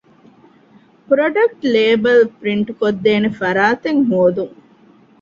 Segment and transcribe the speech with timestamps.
[1.07, 4.55] ޕްރޮޑަކްޓް ލޭބަލް ޕްރިންޓްކޮށްދޭނެ ފަރާތެއް ހޯދުން